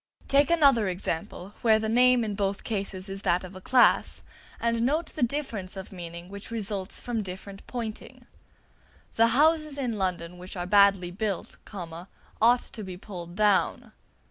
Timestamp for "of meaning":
5.77-6.27